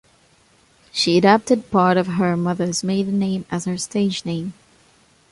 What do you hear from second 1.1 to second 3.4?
adapted part of her mother's maiden